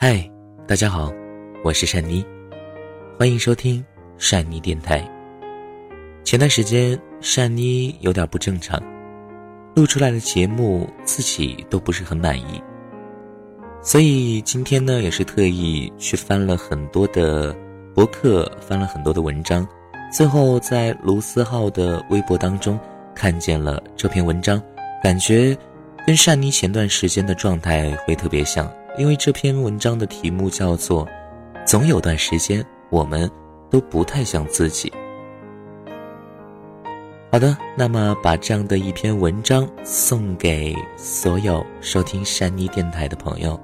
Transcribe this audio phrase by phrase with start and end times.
[0.00, 0.30] 嗨，
[0.64, 1.12] 大家好，
[1.64, 2.24] 我是善妮，
[3.18, 3.84] 欢迎收听
[4.16, 5.04] 善妮电台。
[6.22, 8.80] 前段时间善妮有点不正常，
[9.74, 12.62] 录出来的节目自己都不是很满意，
[13.82, 17.52] 所以今天呢也是特意去翻了很多的
[17.92, 19.66] 博客，翻了很多的文章，
[20.12, 22.78] 最后在卢思浩的微博当中
[23.16, 24.62] 看见了这篇文章，
[25.02, 25.58] 感觉
[26.06, 28.72] 跟善妮前段时间的状态会特别像。
[28.98, 31.06] 因为这篇文章的题目叫做
[31.64, 33.30] “总有段时间，我们
[33.70, 34.92] 都不太像自己”。
[37.30, 43.58] 好的，那么把这样的一篇文章送给所有收听山妮电台的朋友，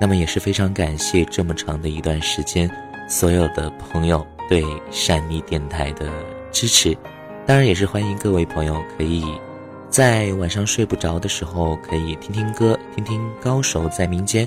[0.00, 2.70] 那么也是非常感谢这么长的一段时间
[3.06, 6.08] 所有的朋友对山妮电台的
[6.50, 6.96] 支持，
[7.44, 9.24] 当然也是欢迎各位朋友可以。
[9.94, 14.44] 在晚上睡不着的时候，可以听听歌，听听高手在民间，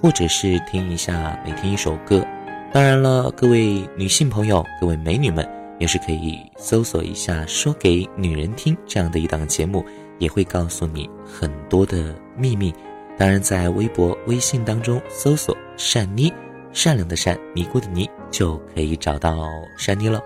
[0.00, 2.24] 或者是听一下每天一首歌。
[2.72, 5.46] 当然了，各位女性朋友，各位美女们，
[5.78, 9.84] 也是可以搜索一下《说给女人听》这样的一档节目，
[10.18, 12.72] 也会告诉你很多的秘密。
[13.18, 16.32] 当然，在微博、微信当中搜索“善妮”，
[16.72, 20.22] 善良的善，尼姑的尼，就可以找到善妮了。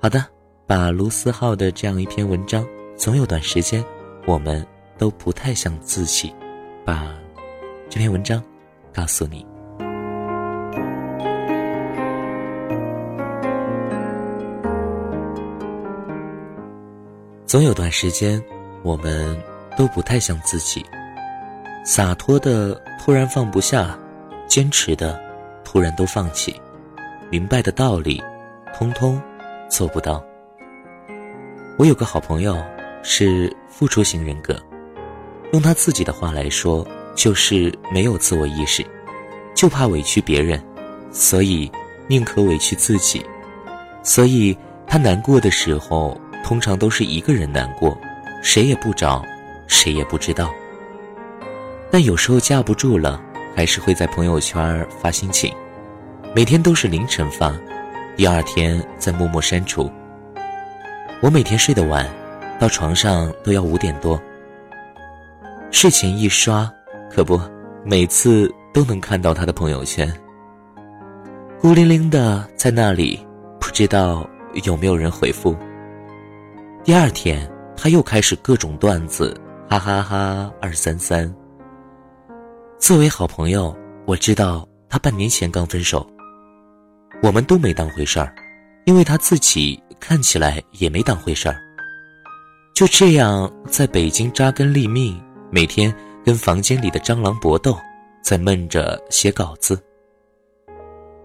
[0.00, 0.24] 好的，
[0.68, 2.64] 把卢思浩的这样一篇文章。
[2.98, 3.82] 总有段时间，
[4.26, 4.66] 我们
[4.98, 6.34] 都不太像自己。
[6.84, 7.14] 把
[7.88, 8.42] 这篇文章
[8.92, 9.46] 告诉你。
[17.46, 18.42] 总有段时间，
[18.82, 19.40] 我们
[19.76, 20.84] 都不太像自己。
[21.84, 23.96] 洒脱的突然放不下，
[24.48, 25.22] 坚持的
[25.62, 26.60] 突然都放弃，
[27.30, 28.20] 明白的道理，
[28.74, 29.22] 通通
[29.68, 30.20] 做不到。
[31.78, 32.60] 我有个好朋友。
[33.02, 34.60] 是付出型人格，
[35.52, 38.84] 用他自己的话来说，就是没有自我意识，
[39.54, 40.62] 就怕委屈别人，
[41.10, 41.70] 所以
[42.06, 43.24] 宁可委屈自己。
[44.02, 47.98] 所以他难过的时候，通常都是一个人难过，
[48.42, 49.24] 谁也不找，
[49.66, 50.52] 谁也不知道。
[51.90, 53.20] 但有时候架不住了，
[53.54, 55.52] 还是会在朋友圈发心情，
[56.34, 57.54] 每天都是凌晨发，
[58.16, 59.90] 第二天再默默删除。
[61.20, 62.08] 我每天睡得晚。
[62.58, 64.20] 到床上都要五点多。
[65.70, 66.70] 睡前一刷，
[67.10, 67.40] 可不，
[67.84, 70.12] 每次都能看到他的朋友圈。
[71.60, 73.24] 孤零零的在那里，
[73.60, 74.28] 不知道
[74.64, 75.56] 有没有人回复。
[76.82, 79.38] 第二天他又开始各种段子，
[79.68, 81.32] 哈哈哈二三三。
[82.78, 83.76] 作为好朋友，
[84.06, 86.04] 我知道他半年前刚分手，
[87.22, 88.34] 我们都没当回事儿，
[88.84, 91.67] 因为他自己看起来也没当回事儿。
[92.78, 95.92] 就这样，在北京扎根立命，每天
[96.24, 97.76] 跟房间里的蟑螂搏斗，
[98.22, 99.82] 在闷着写稿子。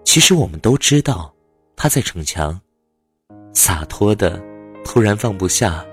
[0.03, 1.31] 其实我们都知道，
[1.75, 2.59] 他在逞强，
[3.53, 4.41] 洒脱的，
[4.84, 5.86] 突然放不下。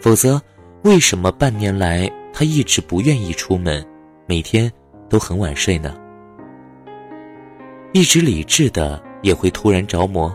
[0.00, 0.40] 否则，
[0.84, 3.84] 为什么半年来他一直不愿意出门，
[4.28, 4.70] 每天
[5.10, 5.92] 都很晚睡呢？
[7.92, 10.32] 一直理智的也会突然着魔，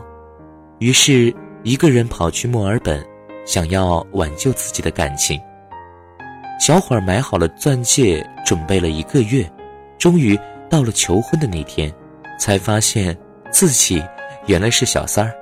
[0.80, 1.34] 于是
[1.64, 3.02] 一个人跑去墨尔本。
[3.46, 5.40] 想要挽救自己的感情，
[6.60, 9.50] 小伙儿买好了钻戒，准备了一个月，
[9.98, 10.40] 终于
[10.70, 11.92] 到了求婚的那天，
[12.40, 13.18] 才发现
[13.52, 14.04] 自己
[14.46, 15.34] 原来是小三儿。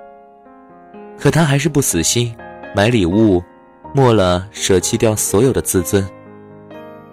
[1.17, 2.33] 可他还是不死心，
[2.75, 3.43] 买礼物，
[3.93, 6.07] 没了舍弃掉所有的自尊，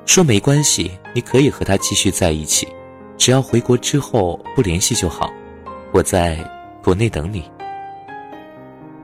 [0.07, 2.69] 说没关系，你可以和他继续在一起，
[3.17, 5.29] 只要回国之后不联系就好，
[5.93, 6.39] 我在
[6.85, 7.51] 国内等你。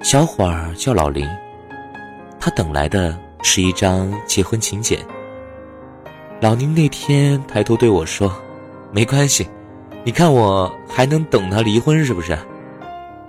[0.02, 1.26] 小伙儿叫老林。
[2.40, 4.98] 他等来的是一张结婚请柬。
[6.40, 8.34] 老宁那天抬头对我说
[8.92, 9.46] ：“没关系，
[10.04, 12.36] 你看我还能等他离婚是不是？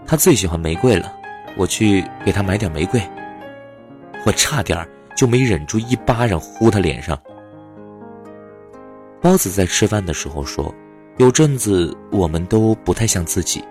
[0.08, 1.12] 他最喜欢玫瑰了，
[1.58, 3.02] 我去给他买点玫瑰。”
[4.26, 7.20] 我差点就没忍住一巴掌呼他脸上。
[9.20, 10.74] 包子在吃饭的时候说
[11.20, 13.62] ：“有阵子我们都不太像自己，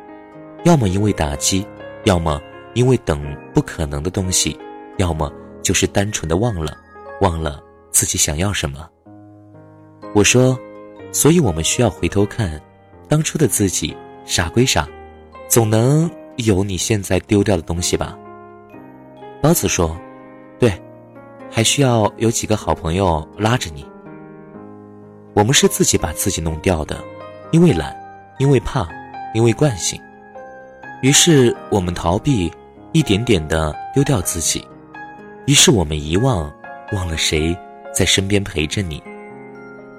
[0.64, 1.66] 要么因为打击，
[2.04, 2.38] 要么
[2.74, 3.24] 因为等
[3.54, 4.54] 不可能的东西。”
[4.96, 5.32] 要么
[5.62, 6.76] 就是单纯的忘了，
[7.20, 8.88] 忘了自己想要什么。
[10.14, 10.58] 我说，
[11.12, 12.60] 所以我们需要回头看，
[13.08, 14.88] 当初的自己傻归傻，
[15.48, 18.16] 总能有你现在丢掉的东西吧。
[19.42, 19.96] 包子说，
[20.58, 20.72] 对，
[21.50, 23.86] 还需要有几个好朋友拉着你。
[25.34, 26.96] 我们是自己把自己弄掉的，
[27.52, 27.96] 因为懒，
[28.38, 28.88] 因为怕，
[29.32, 30.00] 因为惯性，
[31.02, 32.52] 于是我们逃避，
[32.92, 34.66] 一点点的丢掉自己。
[35.46, 36.52] 于是我们遗忘，
[36.92, 37.56] 忘了谁
[37.92, 39.02] 在身边陪着你。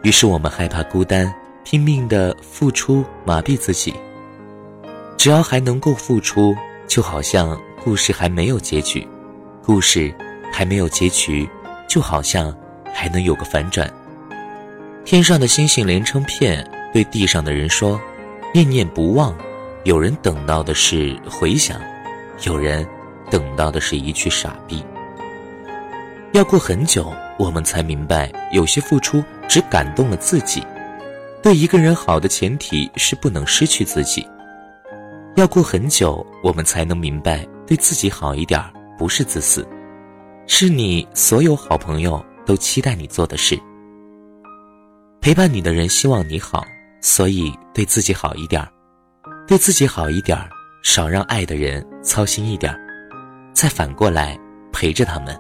[0.04, 1.34] 于是我们害怕孤单，
[1.64, 3.94] 拼命的付出麻痹自己。
[5.18, 6.56] 只要还能够付出，
[6.88, 9.02] 就好像故事还没有结局；
[9.64, 10.14] 故事
[10.52, 11.48] 还没有结局，
[11.88, 12.56] 就好像
[12.94, 13.92] 还能有个反转。
[15.06, 18.00] 天上的星星连成片，对地上的人说
[18.54, 19.36] ：“念念不忘。”
[19.84, 21.82] 有人等到的是回响，
[22.44, 22.88] 有人
[23.30, 24.84] 等到的是一句傻逼。
[26.34, 30.66] 要过很久，我们才明白，有些付出只感动了自己。
[31.44, 34.26] 对一个人好的前提是不能失去自己。
[35.36, 38.64] 要过很久，我们才能明白，对自己好一点
[38.98, 39.68] 不是自私，
[40.48, 43.60] 是你所有好朋友都期待你做的事。
[45.20, 46.64] 陪伴你的人希望你好，
[47.02, 48.66] 所以对自己好一点
[49.48, 50.38] 对自己好一点
[50.82, 52.74] 少让爱的人操心一点
[53.54, 54.40] 再反过来
[54.72, 55.38] 陪着他们。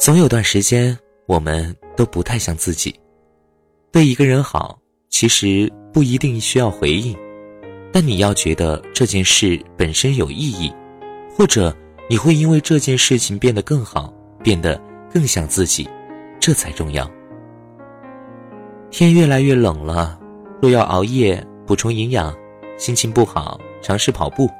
[0.00, 2.98] 总有段时间，我们都不太像自己。
[3.92, 4.78] 对一个人好，
[5.10, 7.14] 其实不一定需要回应，
[7.92, 10.72] 但你要觉得这件事本身有意义，
[11.36, 11.76] 或者
[12.08, 14.10] 你会因为这件事情变得更好，
[14.42, 14.80] 变得
[15.12, 15.86] 更像自己，
[16.40, 17.08] 这才重要。
[18.90, 20.18] 天越来越冷了，
[20.62, 21.46] 若要熬夜。
[21.66, 22.34] 补充营养，
[22.78, 24.50] 心情不好尝试跑步，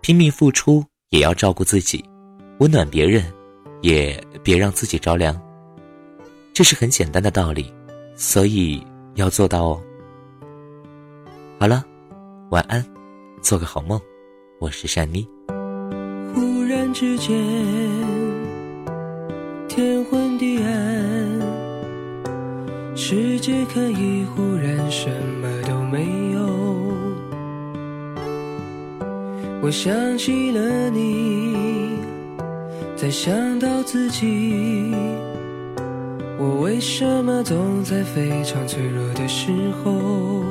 [0.00, 2.02] 拼命付出也要照顾自己，
[2.58, 3.22] 温暖别人，
[3.82, 5.38] 也别让自己着凉。
[6.54, 7.72] 这是很简单的道理，
[8.16, 8.82] 所以
[9.14, 9.82] 要做到哦。
[11.58, 11.84] 好了，
[12.50, 12.84] 晚安，
[13.40, 14.00] 做个好梦，
[14.58, 15.28] 我是善妮。
[16.34, 17.36] 忽然之间，
[19.68, 21.40] 天昏地暗，
[22.96, 26.40] 世界可以忽然什么都没有。
[29.62, 31.91] 我想起了你，
[33.02, 34.94] 再想到自己，
[36.38, 39.50] 我为什么总在非常脆弱的时
[39.82, 40.44] 候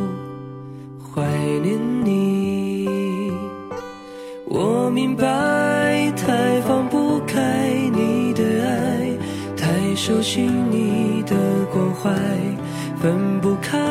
[1.00, 1.26] 怀
[1.64, 3.32] 念你？
[4.44, 9.18] 我明白，太放不开你的爱，
[9.56, 11.34] 太熟悉你的
[11.72, 12.14] 关怀，
[13.02, 13.91] 分不开。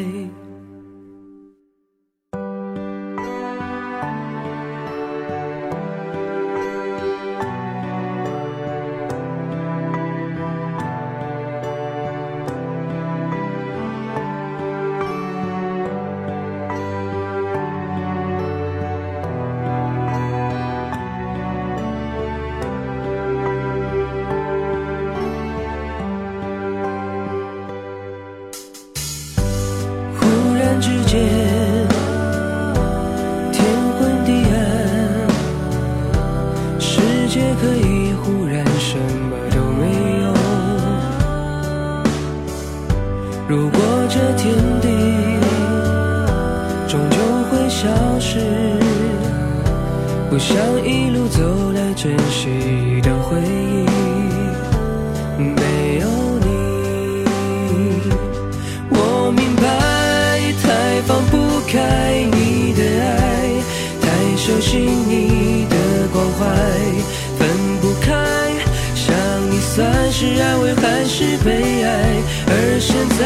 [73.01, 73.25] 现在，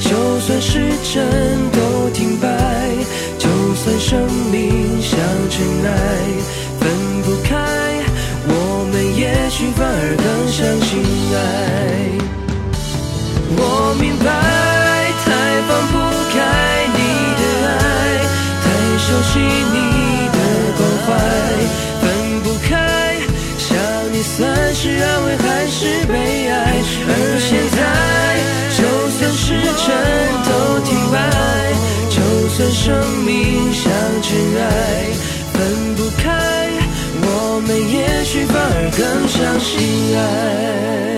[0.00, 0.80] 就算时
[1.14, 1.24] 针
[1.70, 2.48] 都停摆，
[3.38, 4.20] 就算生
[4.50, 5.16] 命像
[5.48, 5.90] 尘埃，
[6.80, 6.90] 分
[7.22, 7.54] 不开，
[8.48, 10.90] 我们也许反而更相信
[11.36, 11.38] 爱。
[13.56, 14.26] 我明白，
[15.24, 15.28] 太
[15.68, 15.94] 放不
[16.32, 16.36] 开
[16.96, 16.98] 你
[17.38, 17.78] 的爱，
[18.64, 18.66] 太
[18.98, 19.38] 熟悉
[19.72, 19.99] 你。
[38.72, 41.09] 而更相信爱。